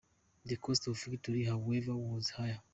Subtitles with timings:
[0.45, 2.59] The cost of victory, however, was high.